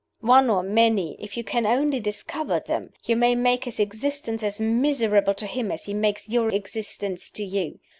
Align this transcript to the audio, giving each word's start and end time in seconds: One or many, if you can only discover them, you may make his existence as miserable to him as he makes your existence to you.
One 0.21 0.49
or 0.49 0.63
many, 0.63 1.15
if 1.19 1.37
you 1.37 1.43
can 1.43 1.67
only 1.67 1.99
discover 1.99 2.59
them, 2.59 2.91
you 3.03 3.15
may 3.15 3.35
make 3.35 3.65
his 3.65 3.79
existence 3.79 4.41
as 4.41 4.59
miserable 4.59 5.35
to 5.35 5.45
him 5.45 5.71
as 5.71 5.85
he 5.85 5.93
makes 5.93 6.27
your 6.27 6.47
existence 6.47 7.29
to 7.29 7.43
you. 7.43 7.77